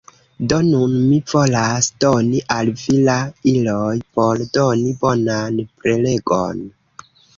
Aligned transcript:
Do 0.51 0.55
nun 0.67 0.93
mi 1.09 1.17
volas 1.33 1.89
doni 2.05 2.41
al 2.55 2.71
vi 2.85 2.95
la 3.09 3.17
iloj 3.53 3.93
por 4.17 4.41
doni 4.59 4.95
bonan 5.05 5.61
prelegon. 5.83 6.65